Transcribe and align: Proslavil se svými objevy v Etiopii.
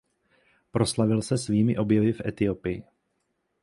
Proslavil 0.71 1.21
se 1.21 1.37
svými 1.37 1.77
objevy 1.77 2.13
v 2.13 2.21
Etiopii. 2.27 2.83